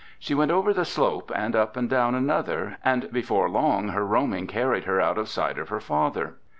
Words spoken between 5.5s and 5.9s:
of her